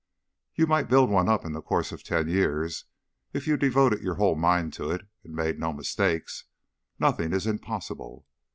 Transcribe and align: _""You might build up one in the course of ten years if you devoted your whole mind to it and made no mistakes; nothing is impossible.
_""You 0.55 0.65
might 0.65 0.89
build 0.89 1.11
up 1.13 1.13
one 1.13 1.45
in 1.45 1.51
the 1.53 1.61
course 1.61 1.91
of 1.91 2.03
ten 2.03 2.27
years 2.27 2.85
if 3.33 3.45
you 3.45 3.55
devoted 3.55 4.01
your 4.01 4.15
whole 4.15 4.33
mind 4.35 4.73
to 4.73 4.89
it 4.89 5.05
and 5.23 5.35
made 5.35 5.59
no 5.59 5.71
mistakes; 5.71 6.45
nothing 6.97 7.33
is 7.33 7.45
impossible. 7.45 8.25